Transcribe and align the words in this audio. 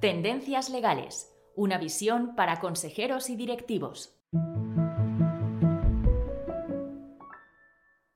Tendencias 0.00 0.70
legales, 0.70 1.36
una 1.56 1.76
visión 1.76 2.36
para 2.36 2.60
consejeros 2.60 3.30
y 3.30 3.34
directivos. 3.34 4.16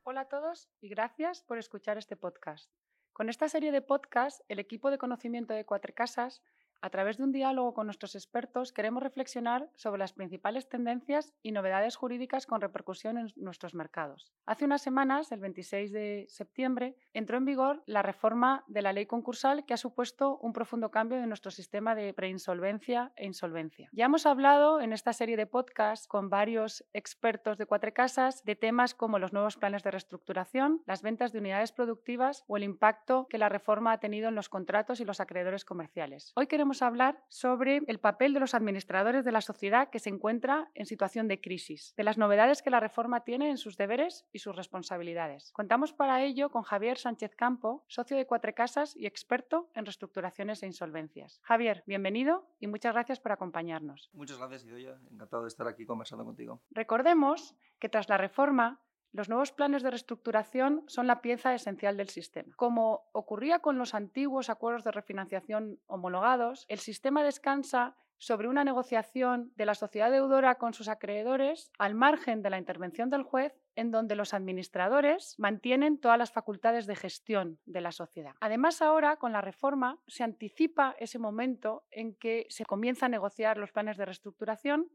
Hola 0.05 0.21
a 0.21 0.29
todos 0.29 0.69
y 0.81 0.89
gracias 0.89 1.43
por 1.43 1.59
escuchar 1.59 1.99
este 1.99 2.15
podcast. 2.15 2.71
Con 3.13 3.29
esta 3.29 3.49
serie 3.49 3.73
de 3.73 3.83
podcasts, 3.83 4.45
el 4.47 4.61
equipo 4.61 4.93
de 4.93 4.99
conocimiento 4.99 5.55
de 5.55 5.65
Cuatro 5.65 5.93
Casas 5.93 6.41
a 6.83 6.91
través 6.91 7.17
de 7.17 7.23
un 7.23 7.33
diálogo 7.33 7.73
con 7.75 7.87
nuestros 7.87 8.15
expertos 8.17 8.73
queremos 8.73 9.03
reflexionar 9.03 9.71
sobre 9.77 10.01
las 10.01 10.13
principales 10.13 10.69
tendencias 10.69 11.33
y 11.43 11.53
novedades 11.53 11.97
jurídicas 11.97 12.47
con 12.47 12.61
repercusión 12.61 13.19
en 13.19 13.33
nuestros 13.37 13.75
mercados. 13.75 14.33
Hace 14.47 14.65
unas 14.65 14.83
semanas, 14.83 15.31
el 15.31 15.39
26 15.41 15.93
de 15.93 16.27
septiembre, 16.29 16.97
entró 17.15 17.39
en 17.39 17.45
vigor 17.45 17.83
la 17.87 18.03
reforma 18.03 18.65
de 18.67 18.83
la 18.83 18.93
ley 18.93 19.07
concursal 19.07 19.65
que 19.65 19.75
ha 19.75 19.77
supuesto 19.77 20.39
un 20.39 20.53
profundo 20.53 20.91
cambio 20.91 21.19
en 21.19 21.29
nuestro 21.29 21.53
sistema 21.53 21.95
de 21.95 22.13
preinsolvencia 22.13 23.13
e 23.15 23.27
insolvencia. 23.27 23.89
Ya 23.93 24.07
hemos 24.07 24.27
hablado 24.27 24.81
en 24.81 24.93
esta 24.93 25.13
serie 25.13 25.37
de 25.37 25.47
podcasts 25.47 26.09
con 26.09 26.31
varios 26.31 26.85
expertos 26.93 27.59
de 27.59 27.67
Cuatro 27.67 27.95
Casas 27.95 28.45
de 28.45 28.57
temas 28.57 28.95
como 28.95 29.21
los 29.21 29.33
nuevos 29.33 29.57
planes 29.57 29.85
de 29.85 29.93
reestructuración, 29.93 30.83
las 30.87 31.03
ventas 31.03 31.33
de 31.33 31.39
unidades 31.39 31.71
productivas 31.71 32.45
o 32.49 32.57
el 32.57 32.65
impacto 32.65 33.29
que 33.31 33.39
la 33.39 33.49
reforma 33.49 33.93
ha 33.93 34.01
tenido 34.01 34.29
en 34.29 34.35
los 34.35 34.49
contratos 34.49 34.99
y 34.99 35.05
los 35.05 35.21
acreedores 35.21 35.65
comerciales. 35.65 36.33
Hoy 36.35 36.49
queremos 36.49 36.72
a 36.81 36.87
hablar 36.87 37.23
sobre 37.29 37.83
el 37.87 37.99
papel 37.99 38.33
de 38.33 38.41
los 38.41 38.55
administradores 38.55 39.25
de 39.25 39.33
la 39.33 39.43
sociedad 39.43 39.91
que 39.91 39.99
se 39.99 40.09
encuentra 40.09 40.71
en 40.75 40.87
situación 40.87 41.29
de 41.29 41.41
crisis, 41.41 41.93
de 41.97 42.05
las 42.05 42.17
novedades 42.17 42.63
que 42.63 42.71
la 42.71 42.81
reforma 42.81 43.25
tiene 43.25 43.51
en 43.51 43.59
sus 43.59 43.77
deberes 43.77 44.25
y 44.33 44.39
sus 44.39 44.57
responsabilidades. 44.57 45.53
Contamos 45.53 45.93
para 45.93 46.23
ello 46.23 46.51
con 46.51 46.63
Javier 46.63 46.97
Sánchez 46.97 47.35
Campo, 47.37 47.85
socio 47.89 48.17
de 48.17 48.27
Cuatro 48.27 48.55
Casas 48.55 48.97
y 48.97 49.07
experto 49.07 49.69
en 49.75 49.85
reestructuraciones 49.85 50.63
e 50.63 50.67
insolvencias. 50.67 51.41
Javier, 51.43 51.83
bienvenido 51.87 52.47
y 52.61 52.69
muchas 52.69 52.95
gracias 52.95 53.21
por 53.21 53.33
acompañarnos. 53.33 54.11
Muchas 54.13 54.39
gracias, 54.39 54.65
Idoya. 54.65 54.99
Encantado 55.11 55.43
de 55.43 55.49
estar 55.49 55.67
aquí 55.67 55.85
conversando 55.85 56.25
contigo. 56.25 56.63
Recordemos 56.71 57.57
que 57.79 57.89
tras 57.89 58.09
la 58.09 58.17
reforma, 58.17 58.81
los 59.13 59.29
nuevos 59.29 59.53
planes 59.53 59.83
de 59.83 59.91
reestructuración 59.91 60.85
son 60.87 61.07
la 61.07 61.21
pieza 61.21 61.55
esencial 61.55 61.99
del 61.99 62.09
sistema. 62.09 62.55
Como 62.57 63.11
ocurría 63.13 63.59
con 63.59 63.77
los 63.77 63.95
antiguos 63.95 64.49
acuerdos 64.49 64.85
de 64.85 64.91
refinanciación 64.91 65.79
homologados, 65.87 66.65
el 66.69 66.79
sistema 66.79 67.23
descansa 67.23 67.95
sobre 68.17 68.49
una 68.49 68.65
negociación 68.65 69.53
de 69.57 69.67
la 69.67 69.75
sociedad 69.75 70.11
deudora 70.11 70.55
con 70.55 70.73
sus 70.73 70.89
acreedores 70.89 71.73
al 71.77 71.95
margen 71.95 72.41
de 72.41 72.51
la 72.51 72.59
intervención 72.59 73.11
del 73.11 73.25
juez 73.25 73.53
en 73.75 73.91
donde 73.91 74.15
los 74.15 74.33
administradores 74.33 75.35
mantienen 75.39 75.99
todas 75.99 76.19
las 76.19 76.31
facultades 76.31 76.87
de 76.87 76.97
gestión 76.97 77.59
de 77.67 77.81
la 77.81 77.91
sociedad. 77.91 78.35
Además, 78.41 78.81
ahora 78.81 79.17
con 79.17 79.33
la 79.33 79.41
reforma 79.41 79.99
se 80.07 80.23
anticipa 80.23 80.95
ese 81.01 81.19
momento 81.19 81.85
en 81.91 82.15
que 82.15 82.47
se 82.49 82.65
comienza 82.65 83.07
a 83.07 83.11
negociar 83.11 83.59
los 83.59 83.73
planes 83.73 83.97
de 83.97 84.07
reestructuración 84.07 84.89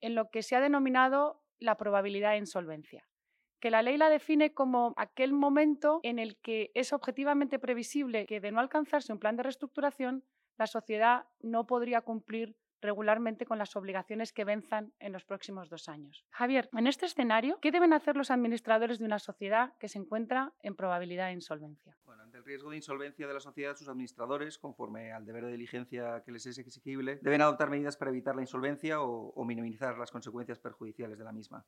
en 0.00 0.14
lo 0.14 0.28
que 0.30 0.42
se 0.42 0.54
ha 0.54 0.60
denominado 0.60 1.42
la 1.58 1.76
probabilidad 1.76 2.32
de 2.32 2.38
insolvencia 2.38 3.08
que 3.60 3.70
la 3.70 3.82
ley 3.82 3.96
la 3.96 4.08
define 4.08 4.52
como 4.52 4.94
aquel 4.96 5.32
momento 5.32 6.00
en 6.02 6.18
el 6.18 6.36
que 6.36 6.70
es 6.74 6.92
objetivamente 6.92 7.58
previsible 7.58 8.26
que 8.26 8.40
de 8.40 8.52
no 8.52 8.60
alcanzarse 8.60 9.12
un 9.12 9.18
plan 9.18 9.36
de 9.36 9.42
reestructuración, 9.42 10.24
la 10.56 10.66
sociedad 10.66 11.26
no 11.40 11.66
podría 11.66 12.02
cumplir 12.02 12.56
regularmente 12.84 13.46
con 13.46 13.58
las 13.58 13.74
obligaciones 13.76 14.32
que 14.32 14.44
venzan 14.44 14.92
en 14.98 15.12
los 15.12 15.24
próximos 15.24 15.70
dos 15.70 15.88
años. 15.88 16.24
Javier, 16.30 16.68
en 16.74 16.86
este 16.86 17.06
escenario, 17.06 17.58
¿qué 17.60 17.72
deben 17.72 17.94
hacer 17.94 18.14
los 18.14 18.30
administradores 18.30 18.98
de 18.98 19.06
una 19.06 19.18
sociedad 19.18 19.72
que 19.78 19.88
se 19.88 19.98
encuentra 19.98 20.52
en 20.60 20.76
probabilidad 20.76 21.28
de 21.28 21.32
insolvencia? 21.32 21.96
Ante 22.20 22.38
el 22.38 22.44
riesgo 22.44 22.70
de 22.70 22.76
insolvencia 22.76 23.26
de 23.26 23.34
la 23.34 23.40
sociedad, 23.40 23.74
sus 23.74 23.88
administradores, 23.88 24.58
conforme 24.58 25.12
al 25.12 25.24
deber 25.24 25.46
de 25.46 25.52
diligencia 25.52 26.22
que 26.24 26.32
les 26.32 26.44
es 26.46 26.58
exigible, 26.58 27.18
deben 27.22 27.40
adoptar 27.40 27.70
medidas 27.70 27.96
para 27.96 28.10
evitar 28.10 28.36
la 28.36 28.42
insolvencia 28.42 29.00
o 29.00 29.44
minimizar 29.44 29.96
las 29.96 30.10
consecuencias 30.10 30.58
perjudiciales 30.58 31.18
de 31.18 31.24
la 31.24 31.32
misma 31.32 31.64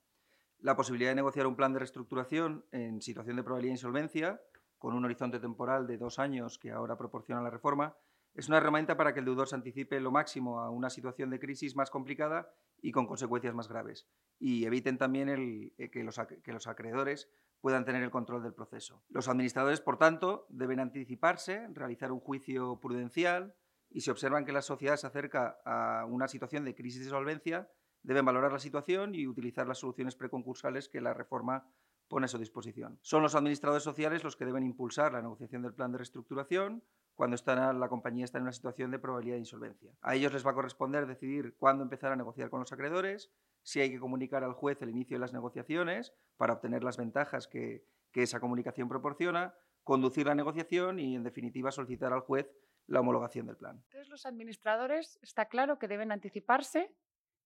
la 0.66 0.74
posibilidad 0.74 1.12
de 1.12 1.14
negociar 1.14 1.46
un 1.46 1.54
plan 1.54 1.72
de 1.72 1.78
reestructuración 1.78 2.64
en 2.72 3.00
situación 3.00 3.36
de 3.36 3.44
probabilidad 3.44 3.70
de 3.70 3.76
insolvencia, 3.76 4.42
con 4.78 4.94
un 4.94 5.04
horizonte 5.04 5.38
temporal 5.38 5.86
de 5.86 5.96
dos 5.96 6.18
años 6.18 6.58
que 6.58 6.72
ahora 6.72 6.98
proporciona 6.98 7.40
la 7.40 7.50
reforma, 7.50 7.96
es 8.34 8.48
una 8.48 8.56
herramienta 8.56 8.96
para 8.96 9.14
que 9.14 9.20
el 9.20 9.26
deudor 9.26 9.46
se 9.46 9.54
anticipe 9.54 10.00
lo 10.00 10.10
máximo 10.10 10.58
a 10.58 10.70
una 10.70 10.90
situación 10.90 11.30
de 11.30 11.38
crisis 11.38 11.76
más 11.76 11.88
complicada 11.88 12.52
y 12.82 12.90
con 12.90 13.06
consecuencias 13.06 13.54
más 13.54 13.68
graves, 13.68 14.08
y 14.40 14.64
eviten 14.64 14.98
también 14.98 15.28
eh, 15.28 15.88
que, 15.88 16.02
los, 16.02 16.20
que 16.42 16.52
los 16.52 16.66
acreedores 16.66 17.30
puedan 17.60 17.84
tener 17.84 18.02
el 18.02 18.10
control 18.10 18.42
del 18.42 18.52
proceso. 18.52 19.04
Los 19.08 19.28
administradores, 19.28 19.80
por 19.80 19.98
tanto, 19.98 20.46
deben 20.48 20.80
anticiparse, 20.80 21.68
realizar 21.74 22.10
un 22.10 22.18
juicio 22.18 22.80
prudencial 22.80 23.54
y 23.88 24.00
si 24.00 24.10
observan 24.10 24.44
que 24.44 24.50
la 24.50 24.62
sociedad 24.62 24.96
se 24.96 25.06
acerca 25.06 25.60
a 25.64 26.06
una 26.06 26.26
situación 26.26 26.64
de 26.64 26.74
crisis 26.74 27.04
de 27.04 27.10
solvencia, 27.10 27.70
deben 28.06 28.24
valorar 28.24 28.52
la 28.52 28.58
situación 28.60 29.14
y 29.14 29.26
utilizar 29.26 29.66
las 29.66 29.78
soluciones 29.78 30.14
preconcursales 30.14 30.88
que 30.88 31.00
la 31.00 31.12
reforma 31.12 31.66
pone 32.08 32.26
a 32.26 32.28
su 32.28 32.38
disposición. 32.38 32.98
Son 33.02 33.20
los 33.20 33.34
administradores 33.34 33.82
sociales 33.82 34.22
los 34.22 34.36
que 34.36 34.44
deben 34.44 34.62
impulsar 34.62 35.12
la 35.12 35.22
negociación 35.22 35.62
del 35.62 35.74
plan 35.74 35.90
de 35.90 35.98
reestructuración 35.98 36.84
cuando 37.16 37.34
está, 37.34 37.72
la 37.72 37.88
compañía 37.88 38.24
está 38.24 38.38
en 38.38 38.42
una 38.44 38.52
situación 38.52 38.92
de 38.92 39.00
probabilidad 39.00 39.34
de 39.34 39.40
insolvencia. 39.40 39.92
A 40.02 40.14
ellos 40.14 40.32
les 40.32 40.46
va 40.46 40.52
a 40.52 40.54
corresponder 40.54 41.06
decidir 41.06 41.56
cuándo 41.58 41.82
empezar 41.82 42.12
a 42.12 42.16
negociar 42.16 42.48
con 42.48 42.60
los 42.60 42.72
acreedores, 42.72 43.32
si 43.62 43.80
hay 43.80 43.90
que 43.90 43.98
comunicar 43.98 44.44
al 44.44 44.52
juez 44.52 44.80
el 44.82 44.90
inicio 44.90 45.16
de 45.16 45.20
las 45.20 45.32
negociaciones 45.32 46.12
para 46.36 46.52
obtener 46.52 46.84
las 46.84 46.96
ventajas 46.96 47.48
que, 47.48 47.84
que 48.12 48.22
esa 48.22 48.38
comunicación 48.38 48.88
proporciona, 48.88 49.54
conducir 49.82 50.26
la 50.26 50.34
negociación 50.36 51.00
y, 51.00 51.16
en 51.16 51.24
definitiva, 51.24 51.72
solicitar 51.72 52.12
al 52.12 52.20
juez 52.20 52.52
la 52.86 53.00
homologación 53.00 53.46
del 53.46 53.56
plan. 53.56 53.82
Entonces, 53.86 54.08
los 54.08 54.26
administradores 54.26 55.18
está 55.22 55.46
claro 55.46 55.78
que 55.78 55.88
deben 55.88 56.12
anticiparse 56.12 56.94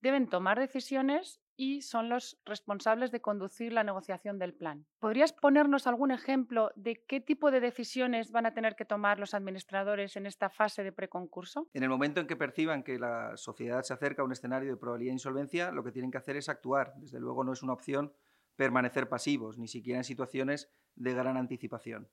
deben 0.01 0.29
tomar 0.29 0.59
decisiones 0.59 1.41
y 1.57 1.83
son 1.83 2.09
los 2.09 2.41
responsables 2.47 3.11
de 3.11 3.21
conducir 3.21 3.75
la 3.75 3.85
negociación 3.85 4.39
del 4.39 4.55
plan. 4.55 4.87
¿Podrías 4.99 5.35
ponernos 5.35 5.87
algún 5.87 6.11
ejemplo 6.11 6.71
de 6.75 7.05
qué 7.07 7.21
tipo 7.21 7.51
de 7.51 7.61
decisiones 7.61 8.33
van 8.33 8.47
a 8.47 8.55
tener 8.55 8.77
que 8.77 8.87
tomar 8.87 9.19
los 9.19 9.35
administradores 9.35 10.17
en 10.17 10.25
esta 10.25 10.49
fase 10.49 10.83
de 10.83 10.93
preconcurso? 10.93 11.69
En 11.75 11.83
el 11.83 11.91
momento 11.91 12.19
en 12.19 12.27
que 12.27 12.37
perciban 12.37 12.83
que 12.83 12.99
la 12.99 13.37
sociedad 13.37 13.83
se 13.83 13.93
acerca 13.93 14.23
a 14.23 14.25
un 14.25 14.33
escenario 14.33 14.71
de 14.71 14.79
probabilidad 14.79 15.11
de 15.11 15.17
insolvencia, 15.17 15.71
lo 15.71 15.85
que 15.85 15.93
tienen 15.93 16.11
que 16.11 16.17
hacer 16.17 16.37
es 16.37 16.49
actuar. 16.49 16.95
Desde 16.97 17.21
luego 17.21 17.45
no 17.45 17.53
es 17.53 17.63
una 17.63 17.75
opción 17.75 18.15
permanecer 18.57 19.11
pasivos, 19.11 19.59
ni 19.59 19.69
siquiera 19.69 19.99
en 19.99 20.05
situaciones 20.05 20.71
de 20.95 21.13
gran 21.13 21.37
anticipación. 21.37 22.09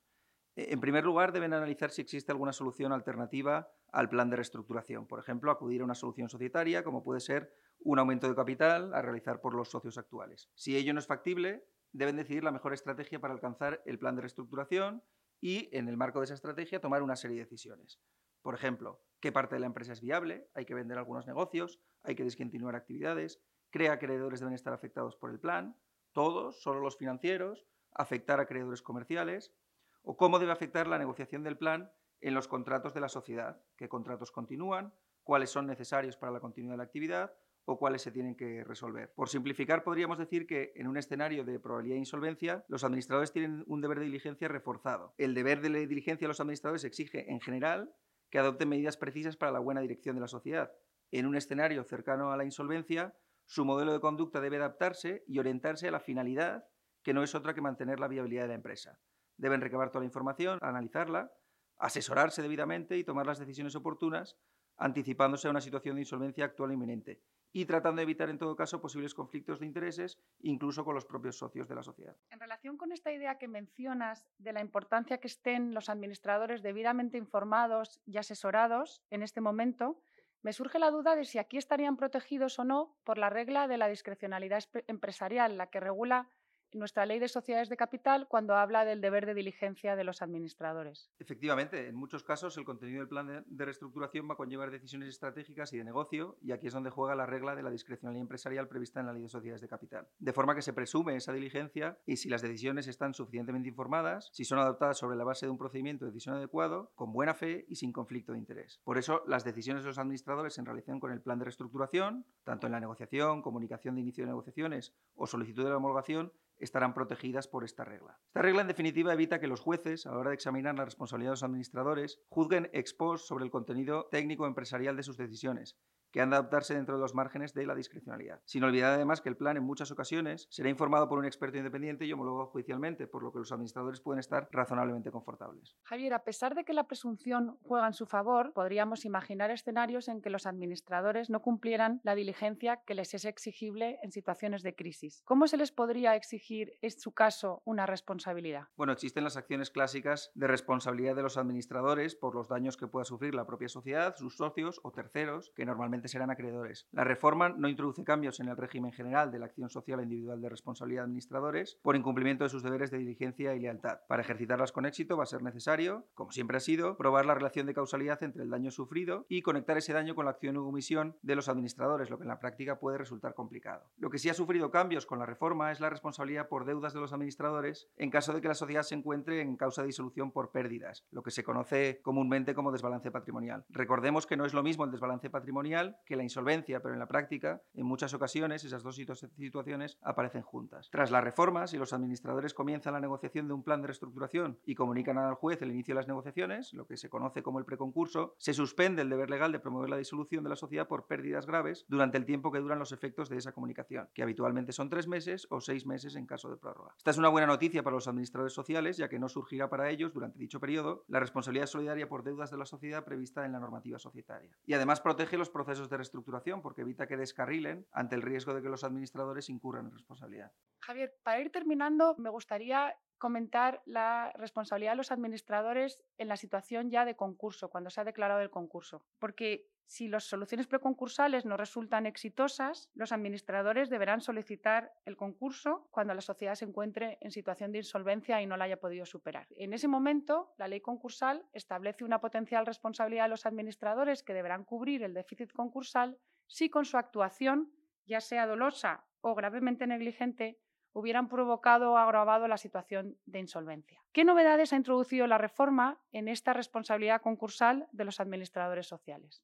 E, 0.58 0.74
en 0.74 0.82
primer 0.82 1.06
lugar, 1.06 1.32
deben 1.32 1.54
analizar 1.54 1.92
si 1.92 2.02
existe 2.02 2.34
alguna 2.34 2.52
solución 2.52 2.92
alternativa 2.92 3.70
al 3.92 4.10
plan 4.10 4.30
de 4.30 4.36
reestructuración. 4.36 5.08
Por 5.08 5.20
ejemplo, 5.20 5.52
acudir 5.52 5.82
a 5.82 5.86
una 5.86 5.96
solución 5.96 6.28
societaria, 6.28 6.84
como 6.84 7.04
puede 7.04 7.22
ser 7.22 7.54
un 7.88 8.00
aumento 8.00 8.28
de 8.28 8.36
capital 8.36 8.94
a 8.94 9.02
realizar 9.02 9.40
por 9.40 9.54
los 9.54 9.70
socios 9.70 9.98
actuales. 9.98 10.50
Si 10.56 10.76
ello 10.76 10.94
no 10.94 11.00
es 11.00 11.08
factible, 11.08 11.64
deben 11.94 12.18
decidir 12.18 12.44
la 12.44 12.52
mejor 12.52 12.74
estrategia 12.74 13.22
para 13.22 13.34
alcanzar 13.34 13.82
el 13.86 13.98
plan 13.98 14.14
de 14.14 14.24
reestructuración 14.24 15.02
y, 15.40 15.70
en 15.72 15.88
el 15.88 15.96
marco 15.96 16.20
de 16.20 16.26
esa 16.26 16.34
estrategia, 16.34 16.82
tomar 16.82 17.02
una 17.02 17.16
serie 17.16 17.38
de 17.38 17.44
decisiones. 17.46 18.02
Por 18.42 18.56
ejemplo, 18.56 19.02
qué 19.22 19.32
parte 19.32 19.56
de 19.56 19.62
la 19.62 19.68
empresa 19.68 19.94
es 19.94 20.02
viable, 20.02 20.50
hay 20.54 20.66
que 20.66 20.74
vender 20.74 20.98
algunos 20.98 21.28
negocios, 21.28 21.80
hay 22.04 22.16
que 22.16 22.26
descontinuar 22.26 22.76
actividades, 22.76 23.42
qué 23.72 23.88
acreedores 23.88 24.42
deben 24.42 24.54
estar 24.54 24.74
afectados 24.74 25.16
por 25.16 25.32
el 25.32 25.40
plan, 25.40 25.78
todos, 26.12 26.62
solo 26.62 26.82
los 26.82 26.98
financieros, 26.98 27.66
afectar 27.94 28.42
a 28.42 28.44
acreedores 28.44 28.82
comerciales, 28.82 29.54
o 30.02 30.18
cómo 30.18 30.40
debe 30.40 30.52
afectar 30.52 30.88
la 30.88 30.98
negociación 30.98 31.42
del 31.42 31.58
plan 31.58 31.90
en 32.20 32.34
los 32.34 32.50
contratos 32.50 32.94
de 32.94 33.00
la 33.00 33.08
sociedad, 33.08 33.62
qué 33.78 33.88
contratos 33.88 34.34
continúan, 34.34 34.94
cuáles 35.24 35.52
son 35.52 35.68
necesarios 35.68 36.18
para 36.18 36.34
la 36.34 36.42
continuidad 36.42 36.74
de 36.74 36.78
la 36.80 36.84
actividad 36.84 37.34
o 37.70 37.78
cuáles 37.78 38.02
se 38.02 38.14
tienen 38.14 38.34
que 38.34 38.64
resolver. 38.64 39.12
Por 39.14 39.28
simplificar, 39.28 39.84
podríamos 39.84 40.18
decir 40.18 40.48
que 40.48 40.72
en 40.78 40.88
un 40.88 40.96
escenario 40.96 41.44
de 41.44 41.60
probabilidad 41.60 41.96
de 41.96 42.00
insolvencia, 42.00 42.64
los 42.70 42.86
administradores 42.86 43.34
tienen 43.34 43.66
un 43.68 43.82
deber 43.82 44.00
de 44.00 44.06
diligencia 44.06 44.48
reforzado. 44.48 45.14
El 45.18 45.34
deber 45.34 45.60
de 45.60 45.86
diligencia 45.86 46.26
de 46.26 46.30
los 46.30 46.40
administradores 46.40 46.86
exige, 46.86 47.30
en 47.30 47.42
general, 47.42 47.94
que 48.30 48.40
adopten 48.40 48.70
medidas 48.70 48.96
precisas 48.96 49.36
para 49.36 49.52
la 49.52 49.60
buena 49.60 49.82
dirección 49.82 50.16
de 50.16 50.22
la 50.22 50.30
sociedad. 50.30 50.72
En 51.12 51.26
un 51.26 51.36
escenario 51.36 51.84
cercano 51.84 52.32
a 52.32 52.38
la 52.38 52.46
insolvencia, 52.46 53.14
su 53.46 53.66
modelo 53.66 53.92
de 53.92 54.00
conducta 54.00 54.40
debe 54.40 54.56
adaptarse 54.56 55.26
y 55.28 55.40
orientarse 55.40 55.90
a 55.90 55.92
la 55.92 56.00
finalidad, 56.00 56.70
que 57.04 57.14
no 57.14 57.22
es 57.22 57.36
otra 57.36 57.54
que 57.54 57.60
mantener 57.60 58.00
la 58.00 58.08
viabilidad 58.08 58.44
de 58.44 58.50
la 58.50 58.56
empresa. 58.56 58.98
Deben 59.36 59.60
recabar 59.60 59.90
toda 59.90 60.04
la 60.04 60.08
información, 60.08 60.58
analizarla, 60.62 61.34
asesorarse 61.76 62.42
debidamente 62.42 62.98
y 62.98 63.04
tomar 63.04 63.26
las 63.26 63.40
decisiones 63.40 63.76
oportunas, 63.76 64.38
anticipándose 64.78 65.50
a 65.50 65.52
una 65.52 65.60
situación 65.60 65.96
de 65.96 66.04
insolvencia 66.04 66.46
actual 66.46 66.72
inminente 66.72 67.22
y 67.54 67.66
tratando 67.66 67.98
de 67.98 68.04
evitar 68.04 68.30
en 68.30 68.38
todo 68.38 68.56
caso 68.56 68.82
posibles 68.82 69.14
conflictos 69.14 69.60
de 69.60 69.66
intereses, 69.66 70.18
incluso 70.42 70.84
con 70.84 70.96
los 70.96 71.06
propios 71.06 71.38
socios 71.38 71.68
de 71.68 71.76
la 71.76 71.84
sociedad. 71.84 72.16
En 72.30 72.40
relación 72.40 72.78
con 72.78 72.92
esta 72.92 73.12
idea 73.12 73.38
que 73.38 73.48
mencionas 73.48 74.26
de 74.38 74.54
la 74.54 74.62
importancia 74.62 75.18
que 75.20 75.28
estén 75.28 75.74
los 75.74 75.90
administradores 75.90 76.62
debidamente 76.62 77.18
informados 77.18 78.02
y 78.06 78.18
asesorados 78.18 79.02
en 79.10 79.24
este 79.24 79.42
momento, 79.42 80.00
me 80.44 80.54
surge 80.54 80.80
la 80.80 80.92
duda 80.92 81.16
de 81.16 81.26
si 81.26 81.40
aquí 81.40 81.58
estarían 81.58 81.98
protegidos 81.98 82.60
o 82.60 82.64
no 82.64 82.96
por 83.04 83.18
la 83.18 83.30
regla 83.30 83.68
de 83.68 83.78
la 83.78 83.88
discrecionalidad 83.88 84.64
empresarial, 84.88 85.58
la 85.58 85.68
que 85.68 85.80
regula 85.80 86.30
nuestra 86.74 87.06
ley 87.06 87.20
de 87.20 87.28
sociedades 87.28 87.70
de 87.70 87.78
capital 87.78 88.28
cuando 88.28 88.56
habla 88.56 88.86
del 88.86 89.02
deber 89.02 89.26
de 89.26 89.34
diligencia 89.34 89.96
de 89.96 90.04
los 90.04 90.22
administradores. 90.22 91.10
Efectivamente, 91.20 91.88
en 91.88 91.96
muchos 91.96 92.24
casos 92.24 92.58
el 92.58 92.66
contenido 92.66 93.00
del 93.00 93.08
plan 93.08 93.46
de, 93.48 93.66
reestructuración 93.66 94.30
va 94.30 94.34
a 94.34 94.38
conllevar 94.38 94.72
decisiones 94.72 95.10
estratégicas 95.10 95.74
y 95.74 95.78
de 95.78 95.84
negocio, 95.84 96.38
y 96.42 96.52
aquí 96.52 96.68
es 96.68 96.74
donde 96.74 96.90
juega 96.90 97.16
la 97.16 97.26
regla 97.26 97.56
de 97.56 97.64
la 97.64 97.70
discrecionalidad 97.70 98.22
empresarial 98.22 98.68
prevista 98.68 99.00
en 99.00 99.08
la 99.08 99.14
ley 99.14 99.24
de 99.24 99.30
sociedades 99.30 99.62
de 99.62 99.68
capital. 99.68 100.08
De 100.20 100.34
forma 100.34 100.56
que 100.56 100.62
se 100.62 100.74
presume 100.74 101.16
esa 101.16 101.34
diligencia 101.34 101.98
y 102.06 102.18
si 102.18 102.30
las 102.30 102.42
decisiones 102.42 102.88
están 102.88 103.14
suficientemente 103.14 103.70
informadas, 103.70 104.30
si 104.34 104.46
son 104.46 104.60
adoptadas 104.60 104.98
sobre 104.98 105.18
la 105.18 105.24
base 105.24 105.46
de 105.46 105.52
un 105.52 105.58
procedimiento 105.58 106.06
de 106.06 106.12
decisión 106.12 106.36
adecuado, 106.36 106.92
con 106.96 107.12
buena 107.12 107.34
fe 107.34 107.66
y 107.68 107.76
sin 107.76 107.92
conflicto 107.92 108.32
de 108.32 108.40
interés. 108.40 108.80
Por 108.84 108.98
eso, 108.98 109.24
las 109.28 109.44
decisiones 109.44 109.84
de 109.84 109.90
los 109.90 109.98
administradores 109.98 110.58
en 110.58 110.66
relación 110.66 111.00
con 111.00 111.12
el 111.12 111.22
plan 111.22 111.40
de 111.40 111.46
reestructuración, 111.46 112.26
tanto 112.44 112.68
en 112.68 112.74
la 112.74 112.80
negociación, 112.80 113.42
comunicación 113.42 113.96
de 113.96 114.02
inicio 114.02 114.24
de 114.24 114.30
negociaciones 114.30 114.94
o 115.16 115.28
solicitud 115.28 115.64
de 115.64 115.70
la 115.70 115.78
homologación, 115.78 116.32
estarán 116.60 116.94
protegidas 116.94 117.48
por 117.48 117.64
esta 117.64 117.84
regla. 117.84 118.20
Esta 118.28 118.42
regla, 118.42 118.62
en 118.62 118.68
definitiva, 118.68 119.14
evita 119.14 119.40
que 119.40 119.48
los 119.48 119.60
jueces, 119.60 120.06
a 120.06 120.12
la 120.12 120.20
hora 120.20 120.30
de 120.32 120.36
examinar 120.36 120.76
la 120.76 120.86
responsabilidad 120.86 121.32
de 121.32 121.34
los 121.34 121.44
administradores, 121.44 122.20
juzguen 122.30 122.70
ex 122.74 122.94
post 122.94 123.28
sobre 123.28 123.46
el 123.46 123.52
contenido 123.52 124.08
técnico 124.12 124.46
empresarial 124.46 124.96
de 124.96 125.04
sus 125.04 125.18
decisiones 125.18 125.78
que 126.12 126.22
han 126.22 126.30
de 126.30 126.38
adaptarse 126.38 126.76
dentro 126.76 126.96
de 126.96 127.02
los 127.02 127.14
márgenes 127.14 127.54
de 127.54 127.66
la 127.66 127.76
discrecionalidad. 127.76 128.42
Sin 128.46 128.64
olvidar 128.64 128.94
además 128.94 129.22
que 129.22 129.30
el 129.30 129.38
plan 129.38 129.58
en 129.58 129.64
muchas 129.64 129.92
ocasiones 129.92 130.48
será 130.50 130.70
informado 130.70 131.08
por 131.08 131.20
un 131.20 131.26
experto 131.26 131.58
independiente 131.58 132.06
y 132.06 132.14
homologado 132.14 132.48
judicialmente, 132.48 133.08
por 133.08 133.24
lo 133.24 133.32
que 133.32 133.40
los 133.40 133.52
administradores 133.52 134.02
pueden 134.02 134.20
estar 134.20 134.48
razonablemente 134.52 135.12
confortables. 135.12 135.76
Javier, 135.84 136.14
a 136.14 136.24
pesar 136.24 136.56
de 136.56 136.64
que 136.64 136.74
la 136.74 136.88
presunción 136.88 137.58
juega 137.64 137.88
en 137.88 137.94
su 137.94 138.06
favor, 138.06 138.54
podríamos 138.54 139.06
imaginar 139.06 139.52
escenarios 139.52 140.08
en 140.08 140.22
que 140.22 140.30
los 140.30 140.46
administradores 140.46 141.30
no 141.30 141.42
cumplieran 141.42 142.02
la 142.04 142.16
diligencia 142.16 142.82
que 142.86 142.94
les 142.94 143.14
es 143.14 143.26
exigible 143.26 144.00
en 144.04 144.12
situaciones 144.12 144.64
de 144.64 144.76
crisis. 144.76 145.22
¿Cómo 145.26 145.48
se 145.48 145.58
les 145.58 145.72
podría 145.72 146.16
exigir, 146.16 146.74
en 146.82 146.92
su 146.92 147.12
caso, 147.14 147.62
una 147.66 147.86
responsabilidad? 147.86 148.68
Bueno, 148.76 148.94
existen 148.94 149.24
las 149.24 149.38
acciones 149.38 149.72
clásicas 149.72 150.32
de 150.36 150.48
responsabilidad 150.48 151.16
de 151.16 151.24
los 151.24 151.38
administradores 151.38 152.16
por 152.16 152.36
los 152.36 152.48
daños 152.48 152.78
que 152.78 152.88
pueda 152.88 153.06
sufrir 153.06 153.36
la 153.36 153.46
propia 153.46 153.70
sociedad, 153.70 154.16
sus 154.16 154.38
socios 154.38 154.80
o 154.84 154.92
terceros, 154.92 155.52
que 155.56 155.66
normalmente 155.66 155.97
serán 156.06 156.32
acreedores. 156.32 156.88
La 156.92 157.04
reforma 157.04 157.50
no 157.50 157.70
introduce 157.70 158.04
cambios 158.04 158.40
en 158.40 158.50
el 158.50 158.58
régimen 158.58 158.92
general 158.92 159.32
de 159.32 159.40
la 159.40 159.46
acción 159.46 159.70
social 159.70 160.00
e 160.00 160.04
individual 160.04 160.42
de 160.42 160.50
responsabilidad 160.50 161.02
de 161.02 161.06
administradores 161.06 161.80
por 161.82 161.96
incumplimiento 161.96 162.44
de 162.44 162.50
sus 162.50 162.64
deberes 162.64 162.92
de 162.92 162.98
diligencia 162.98 163.56
y 163.56 163.60
lealtad. 163.60 164.00
Para 164.08 164.22
ejercitarlas 164.22 164.72
con 164.72 164.86
éxito 164.86 165.18
va 165.18 165.24
a 165.24 165.28
ser 165.28 165.42
necesario, 165.42 166.06
como 166.14 166.32
siempre 166.32 166.58
ha 166.58 166.62
sido, 166.62 166.98
probar 166.98 167.26
la 167.26 167.36
relación 167.36 167.66
de 167.66 167.74
causalidad 167.74 168.22
entre 168.24 168.44
el 168.44 168.50
daño 168.50 168.72
sufrido 168.72 169.26
y 169.30 169.42
conectar 169.42 169.78
ese 169.78 169.94
daño 169.94 170.16
con 170.16 170.26
la 170.26 170.32
acción 170.32 170.58
o 170.58 170.68
omisión 170.68 171.18
de 171.22 171.36
los 171.36 171.50
administradores, 171.50 172.10
lo 172.10 172.18
que 172.18 172.24
en 172.24 172.30
la 172.30 172.40
práctica 172.40 172.80
puede 172.80 172.98
resultar 172.98 173.34
complicado. 173.34 173.86
Lo 173.98 174.10
que 174.10 174.20
sí 174.20 174.30
ha 174.30 174.34
sufrido 174.34 174.72
cambios 174.72 175.06
con 175.06 175.20
la 175.20 175.26
reforma 175.26 175.72
es 175.72 175.80
la 175.80 175.90
responsabilidad 175.90 176.48
por 176.48 176.66
deudas 176.66 176.94
de 176.94 177.00
los 177.00 177.14
administradores 177.14 177.90
en 177.98 178.10
caso 178.10 178.34
de 178.34 178.42
que 178.42 178.48
la 178.48 178.54
sociedad 178.54 178.84
se 178.84 178.96
encuentre 178.96 179.42
en 179.42 179.56
causa 179.56 179.82
de 179.82 179.88
disolución 179.88 180.32
por 180.32 180.52
pérdidas, 180.52 181.06
lo 181.12 181.24
que 181.24 181.32
se 181.32 181.44
conoce 181.44 182.00
comúnmente 182.02 182.54
como 182.54 182.72
desbalance 182.72 183.12
patrimonial. 183.12 183.66
Recordemos 183.70 184.26
que 184.26 184.38
no 184.38 184.46
es 184.46 184.54
lo 184.54 184.64
mismo 184.64 184.86
el 184.86 184.92
desbalance 184.92 185.30
patrimonial 185.30 185.87
que 186.06 186.16
la 186.16 186.24
insolvencia, 186.24 186.82
pero 186.82 186.94
en 186.94 187.00
la 187.00 187.08
práctica, 187.08 187.62
en 187.74 187.86
muchas 187.86 188.14
ocasiones, 188.14 188.64
esas 188.64 188.84
dos 188.84 188.96
situaciones 188.96 189.98
aparecen 190.02 190.42
juntas. 190.42 190.90
Tras 190.92 191.12
la 191.12 191.22
reforma, 191.22 191.68
si 191.68 191.78
los 191.78 191.94
administradores 191.94 192.54
comienzan 192.54 192.94
la 192.94 193.00
negociación 193.00 193.48
de 193.48 193.54
un 193.54 193.64
plan 193.64 193.82
de 193.82 193.88
reestructuración 193.88 194.60
y 194.66 194.76
comunican 194.76 195.18
al 195.18 195.36
juez 195.36 195.62
el 195.62 195.72
inicio 195.72 195.94
de 195.94 196.00
las 196.00 196.08
negociaciones, 196.08 196.74
lo 196.74 196.88
que 196.88 196.98
se 196.98 197.10
conoce 197.10 197.44
como 197.44 197.60
el 197.60 197.66
preconcurso, 197.66 198.36
se 198.38 198.54
suspende 198.54 199.02
el 199.02 199.10
deber 199.10 199.30
legal 199.30 199.52
de 199.52 199.60
promover 199.60 199.90
la 199.90 199.98
disolución 199.98 200.44
de 200.44 200.50
la 200.50 200.56
sociedad 200.56 200.88
por 200.88 201.08
pérdidas 201.08 201.46
graves 201.46 201.86
durante 201.88 202.18
el 202.18 202.26
tiempo 202.26 202.52
que 202.52 202.60
duran 202.60 202.80
los 202.80 202.92
efectos 202.92 203.30
de 203.30 203.38
esa 203.38 203.52
comunicación, 203.52 204.10
que 204.14 204.24
habitualmente 204.24 204.72
son 204.72 204.90
tres 204.90 205.08
meses 205.08 205.48
o 205.50 205.62
seis 205.62 205.86
meses 205.86 206.16
en 206.16 206.26
caso 206.26 206.50
de 206.50 206.58
prórroga. 206.58 206.94
Esta 206.98 207.12
es 207.12 207.18
una 207.18 207.30
buena 207.30 207.48
noticia 207.48 207.84
para 207.84 207.96
los 207.96 208.08
administradores 208.08 208.54
sociales, 208.54 208.98
ya 208.98 209.10
que 209.10 209.20
no 209.20 209.30
surgirá 209.30 209.70
para 209.70 209.90
ellos, 209.90 210.14
durante 210.14 210.40
dicho 210.40 210.60
periodo, 210.60 211.04
la 211.08 211.20
responsabilidad 211.20 211.68
solidaria 211.68 212.10
por 212.10 212.24
deudas 212.24 212.52
de 212.52 212.58
la 212.58 212.66
sociedad 212.66 213.04
prevista 213.04 213.46
en 213.46 213.52
la 213.52 213.60
normativa 213.60 214.00
societaria. 214.00 214.58
Y 214.66 214.74
además 214.74 215.02
protege 215.02 215.38
los 215.38 215.50
procesos 215.50 215.77
de 215.86 215.98
reestructuración 215.98 216.62
porque 216.62 216.82
evita 216.82 217.08
que 217.08 217.18
descarrilen 217.18 217.88
ante 217.92 218.16
el 218.16 218.22
riesgo 218.22 218.54
de 218.54 218.62
que 218.62 218.70
los 218.70 218.84
administradores 218.84 219.50
incurran 219.50 219.86
en 219.86 219.92
responsabilidad. 219.92 220.52
Javier, 220.80 221.16
para 221.24 221.40
ir 221.40 221.52
terminando, 221.52 222.16
me 222.18 222.30
gustaría 222.30 222.96
comentar 223.18 223.82
la 223.86 224.32
responsabilidad 224.36 224.94
de 224.94 224.98
los 224.98 225.12
administradores 225.12 226.00
en 226.18 226.28
la 226.28 226.38
situación 226.38 226.90
ya 226.90 227.06
de 227.06 227.16
concurso, 227.16 227.70
cuando 227.70 227.90
se 227.90 228.02
ha 228.02 228.06
declarado 228.06 228.42
el 228.42 228.50
concurso. 228.50 229.04
Porque 229.20 229.68
si 229.88 230.10
las 230.10 230.26
soluciones 230.26 230.68
preconcursales 230.68 231.46
no 231.46 231.56
resultan 231.56 232.06
exitosas, 232.06 232.90
los 232.94 233.14
administradores 233.14 233.90
deberán 233.90 234.20
solicitar 234.20 234.92
el 235.06 235.16
concurso 235.16 235.88
cuando 235.92 236.14
la 236.14 236.20
sociedad 236.20 236.56
se 236.56 236.66
encuentre 236.66 237.18
en 237.22 237.32
situación 237.32 237.72
de 237.72 237.80
insolvencia 237.80 238.42
y 238.42 238.46
no 238.48 238.58
la 238.58 238.66
haya 238.66 238.82
podido 238.82 239.06
superar. 239.06 239.48
En 239.52 239.74
ese 239.74 239.88
momento, 239.88 240.54
la 240.58 240.68
ley 240.68 240.82
concursal 240.82 241.46
establece 241.54 242.04
una 242.04 242.20
potencial 242.20 242.66
responsabilidad 242.66 243.24
de 243.24 243.30
los 243.30 243.46
administradores 243.46 244.24
que 244.24 244.34
deberán 244.34 244.66
cubrir 244.66 245.04
el 245.04 245.14
déficit 245.14 245.54
concursal 245.54 246.18
si 246.48 246.70
con 246.70 246.84
su 246.84 246.98
actuación, 246.98 247.72
ya 248.06 248.20
sea 248.20 248.46
dolosa 248.46 249.06
o 249.22 249.36
gravemente 249.36 249.88
negligente, 249.88 250.60
hubieran 250.98 251.28
provocado 251.28 251.92
o 251.92 251.98
agravado 251.98 252.48
la 252.48 252.58
situación 252.58 253.18
de 253.28 253.38
insolvencia. 253.38 254.02
¿Qué 254.12 254.26
novedades 254.26 254.74
ha 254.74 254.78
introducido 254.78 255.28
la 255.28 255.38
reforma 255.38 256.00
en 256.12 256.28
esta 256.28 256.54
responsabilidad 256.54 257.22
concursal 257.22 257.88
de 257.92 258.04
los 258.04 258.20
administradores 258.20 258.88
sociales? 258.88 259.44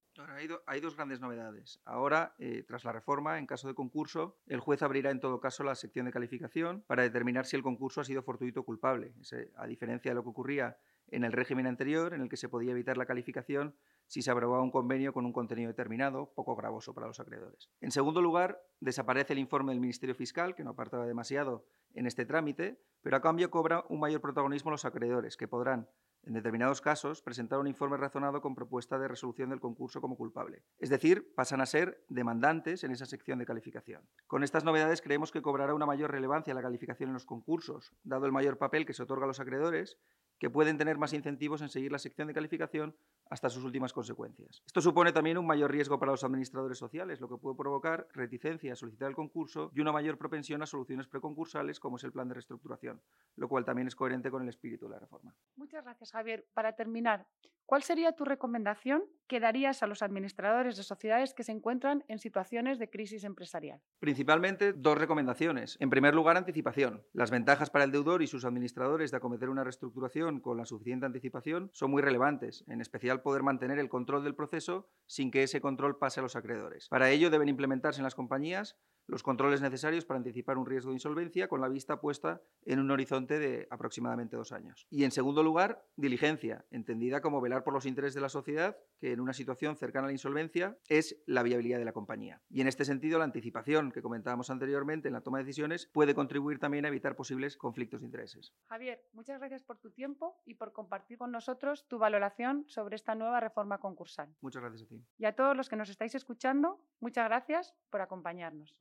hay, 0.65 0.79
dos 0.81 0.95
grandes 0.95 1.19
novedades. 1.19 1.79
Ahora, 1.85 2.33
eh, 2.39 2.63
tras 2.67 2.83
la 2.85 2.91
reforma, 2.91 3.37
en 3.37 3.45
caso 3.45 3.67
de 3.67 3.75
concurso, 3.75 4.39
el 4.47 4.61
juez 4.61 4.81
abrirá 4.81 5.11
en 5.11 5.19
todo 5.19 5.39
caso 5.39 5.63
la 5.63 5.75
sección 5.75 6.07
de 6.07 6.11
calificación 6.11 6.83
para 6.87 7.03
determinar 7.03 7.45
si 7.45 7.55
el 7.55 7.61
concurso 7.61 8.01
ha 8.01 8.03
sido 8.03 8.23
fortuito 8.23 8.61
o 8.61 8.65
culpable, 8.65 9.13
a 9.55 9.67
diferencia 9.67 10.09
de 10.09 10.15
lo 10.15 10.23
que 10.23 10.29
ocurría 10.29 10.75
en 11.13 11.23
el 11.23 11.31
régimen 11.31 11.67
anterior, 11.67 12.13
en 12.13 12.21
el 12.21 12.29
que 12.29 12.37
se 12.37 12.49
podía 12.49 12.71
evitar 12.71 12.97
la 12.97 13.05
calificación 13.05 13.75
si 14.07 14.21
se 14.21 14.31
aprobaba 14.31 14.63
un 14.63 14.71
convenio 14.71 15.13
con 15.13 15.25
un 15.25 15.31
contenido 15.31 15.67
determinado, 15.67 16.33
poco 16.33 16.55
gravoso 16.55 16.93
para 16.93 17.07
los 17.07 17.19
acreedores. 17.19 17.69
En 17.81 17.91
segundo 17.91 18.21
lugar, 18.21 18.61
desaparece 18.79 19.33
el 19.33 19.39
informe 19.39 19.71
del 19.71 19.79
Ministerio 19.79 20.15
Fiscal, 20.15 20.55
que 20.55 20.63
no 20.63 20.71
apartaba 20.71 21.05
demasiado 21.05 21.65
en 21.93 22.07
este 22.07 22.25
trámite, 22.25 22.79
pero 23.01 23.17
a 23.17 23.21
cambio 23.21 23.51
cobra 23.51 23.85
un 23.89 23.99
mayor 23.99 24.21
protagonismo 24.21 24.71
los 24.71 24.85
acreedores, 24.85 25.37
que 25.37 25.47
podrán, 25.47 25.87
en 26.23 26.33
determinados 26.33 26.81
casos, 26.81 27.21
presentar 27.21 27.59
un 27.59 27.67
informe 27.67 27.97
razonado 27.97 28.41
con 28.41 28.55
propuesta 28.55 28.97
de 28.97 29.07
resolución 29.07 29.49
del 29.49 29.59
concurso 29.59 30.01
como 30.01 30.15
culpable. 30.15 30.63
Es 30.79 30.89
decir, 30.89 31.33
pasan 31.35 31.61
a 31.61 31.65
ser 31.65 32.03
demandantes 32.07 32.83
en 32.83 32.91
esa 32.91 33.05
sección 33.05 33.39
de 33.39 33.45
calificación. 33.45 34.07
Con 34.25 34.43
estas 34.43 34.63
novedades 34.63 35.01
creemos 35.01 35.31
que 35.31 35.41
cobrará 35.41 35.73
una 35.73 35.85
mayor 35.85 36.11
relevancia 36.11 36.53
la 36.53 36.61
calificación 36.61 37.09
en 37.09 37.13
los 37.13 37.25
concursos, 37.25 37.93
dado 38.03 38.25
el 38.25 38.31
mayor 38.31 38.57
papel 38.57 38.85
que 38.85 38.93
se 38.93 39.03
otorga 39.03 39.25
a 39.25 39.27
los 39.27 39.39
acreedores 39.41 39.97
que 40.39 40.49
pueden 40.49 40.77
tener 40.77 40.97
más 40.97 41.13
incentivos 41.13 41.61
en 41.61 41.69
seguir 41.69 41.91
la 41.91 41.99
sección 41.99 42.27
de 42.27 42.33
calificación 42.33 42.95
hasta 43.29 43.49
sus 43.49 43.63
últimas 43.63 43.93
consecuencias. 43.93 44.61
Esto 44.65 44.81
supone 44.81 45.11
también 45.11 45.37
un 45.37 45.47
mayor 45.47 45.71
riesgo 45.71 45.99
para 45.99 46.11
los 46.11 46.23
administradores 46.23 46.77
sociales, 46.77 47.21
lo 47.21 47.29
que 47.29 47.37
puede 47.37 47.55
provocar 47.55 48.07
reticencia 48.13 48.73
a 48.73 48.75
solicitar 48.75 49.09
el 49.09 49.15
concurso 49.15 49.71
y 49.73 49.81
una 49.81 49.91
mayor 49.91 50.17
propensión 50.17 50.61
a 50.61 50.65
soluciones 50.65 51.07
preconcursales 51.07 51.79
como 51.79 51.97
es 51.97 52.03
el 52.03 52.11
plan 52.11 52.27
de 52.27 52.35
reestructuración, 52.35 53.01
lo 53.35 53.47
cual 53.47 53.65
también 53.65 53.87
es 53.87 53.95
coherente 53.95 54.29
con 54.29 54.43
el 54.43 54.49
espíritu 54.49 54.85
de 54.85 54.91
la 54.91 54.99
reforma. 54.99 55.33
Muchas 55.55 55.83
gracias, 55.83 56.11
Javier. 56.11 56.45
Para 56.53 56.75
terminar, 56.75 57.25
¿cuál 57.65 57.83
sería 57.83 58.11
tu 58.13 58.25
recomendación 58.25 59.03
que 59.27 59.39
darías 59.39 59.81
a 59.83 59.87
los 59.87 60.01
administradores 60.01 60.77
de 60.77 60.83
sociedades 60.83 61.33
que 61.33 61.43
se 61.43 61.51
encuentran 61.51 62.03
en 62.07 62.19
situaciones 62.19 62.79
de 62.79 62.89
crisis 62.89 63.23
empresarial? 63.23 63.81
Principalmente 63.99 64.73
dos 64.73 64.97
recomendaciones. 64.97 65.77
En 65.79 65.89
primer 65.89 66.13
lugar, 66.13 66.37
anticipación. 66.37 67.05
Las 67.13 67.31
ventajas 67.31 67.69
para 67.69 67.85
el 67.85 67.91
deudor 67.91 68.21
y 68.21 68.27
sus 68.27 68.45
administradores 68.45 69.11
de 69.11 69.17
acometer 69.17 69.49
una 69.49 69.63
reestructuración 69.63 70.39
con 70.39 70.57
la 70.57 70.65
suficiente 70.65 71.05
anticipación 71.05 71.71
son 71.73 71.91
muy 71.91 72.01
relevantes, 72.01 72.63
en 72.67 72.81
especial 72.81 73.21
poder 73.21 73.43
mantener 73.43 73.79
el 73.79 73.89
control 73.89 74.23
del 74.23 74.35
proceso 74.35 74.89
sin 75.07 75.31
que 75.31 75.43
ese 75.43 75.61
control 75.61 75.97
pase 75.97 76.19
a 76.19 76.23
los 76.23 76.35
acreedores. 76.35 76.87
Para 76.89 77.09
ello 77.09 77.29
deben 77.29 77.49
implementarse 77.49 77.99
en 77.99 78.03
las 78.03 78.15
compañías 78.15 78.77
los 79.07 79.23
controles 79.23 79.61
necesarios 79.61 80.05
para 80.05 80.17
anticipar 80.17 80.57
un 80.57 80.65
riesgo 80.65 80.89
de 80.89 80.95
insolvencia 80.95 81.47
con 81.47 81.61
la 81.61 81.67
vista 81.67 81.99
puesta 81.99 82.41
en 82.65 82.79
un 82.79 82.91
horizonte 82.91 83.39
de 83.39 83.67
aproximadamente 83.69 84.37
dos 84.37 84.51
años. 84.51 84.87
Y 84.89 85.03
en 85.03 85.11
segundo 85.11 85.43
lugar, 85.43 85.85
diligencia, 85.95 86.65
entendida 86.71 87.21
como 87.21 87.41
velar 87.41 87.63
por 87.63 87.73
los 87.73 87.85
intereses 87.85 88.15
de 88.15 88.21
la 88.21 88.29
sociedad, 88.29 88.77
que 88.99 89.11
en 89.11 89.19
una 89.19 89.33
situación 89.33 89.75
cercana 89.75 90.05
a 90.05 90.07
la 90.07 90.13
insolvencia 90.13 90.77
es 90.87 91.21
la 91.25 91.43
viabilidad 91.43 91.79
de 91.79 91.85
la 91.85 91.93
compañía. 91.93 92.41
Y 92.49 92.61
en 92.61 92.67
este 92.67 92.85
sentido, 92.85 93.19
la 93.19 93.25
anticipación 93.25 93.91
que 93.91 94.01
comentábamos 94.01 94.49
anteriormente 94.49 95.07
en 95.07 95.13
la 95.13 95.21
toma 95.21 95.39
de 95.39 95.43
decisiones 95.43 95.89
puede 95.91 96.15
contribuir 96.15 96.59
también 96.59 96.85
a 96.85 96.87
evitar 96.87 97.15
posibles 97.15 97.57
conflictos 97.57 98.01
de 98.01 98.05
intereses. 98.07 98.53
Javier, 98.69 99.03
muchas 99.13 99.39
gracias 99.39 99.63
por 99.63 99.77
tu 99.77 99.91
tiempo 99.91 100.41
y 100.45 100.55
por 100.55 100.73
compartir 100.73 101.17
con 101.17 101.31
nosotros 101.31 101.87
tu 101.87 101.97
valoración 101.97 102.65
sobre 102.67 102.95
esta 102.95 103.15
nueva 103.15 103.39
reforma 103.39 103.79
concursal. 103.79 104.33
Muchas 104.41 104.61
gracias 104.61 104.83
a 104.83 104.87
ti. 104.87 105.03
Y 105.17 105.25
a 105.25 105.35
todos 105.35 105.55
los 105.55 105.69
que 105.69 105.75
nos 105.75 105.89
estáis 105.89 106.15
escuchando, 106.15 106.79
muchas 106.99 107.25
gracias 107.25 107.73
por 107.89 108.01
acompañarnos. 108.01 108.75